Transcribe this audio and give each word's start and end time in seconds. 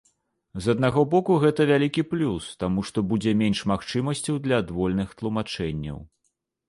З 0.65 0.73
аднаго 0.75 1.01
боку, 1.11 1.35
гэта 1.43 1.67
вялікі 1.71 2.03
плюс, 2.13 2.47
таму 2.63 2.85
што 2.91 3.03
будзе 3.11 3.35
менш 3.43 3.61
магчымасцяў 3.73 4.41
для 4.47 4.55
адвольных 4.65 5.15
тлумачэнняў. 5.21 6.05